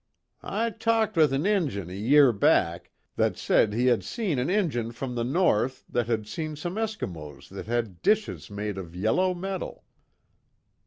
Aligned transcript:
"I 0.41 0.71
talked 0.71 1.15
with 1.15 1.31
an 1.31 1.45
Injun, 1.45 1.91
a 1.91 1.93
year 1.93 2.33
back, 2.33 2.89
that 3.17 3.37
said 3.37 3.71
he 3.71 3.85
had 3.85 4.03
seen 4.03 4.39
an 4.39 4.49
Injun 4.49 4.93
from 4.93 5.13
the 5.13 5.23
North 5.23 5.85
that 5.87 6.07
had 6.07 6.25
seen 6.25 6.55
some 6.55 6.73
Eskimos 6.73 7.49
that 7.49 7.67
had 7.67 8.01
dishes 8.01 8.49
made 8.49 8.79
of 8.79 8.95
yellow 8.95 9.35
metal." 9.35 9.83